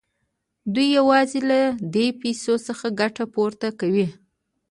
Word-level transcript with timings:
دوی 0.73 0.87
یوازې 0.97 1.39
له 1.49 1.59
دې 1.93 2.07
پیسو 2.21 2.53
څخه 2.67 2.85
ګټه 2.99 3.23
پورته 3.33 3.67
کوي 3.79 4.07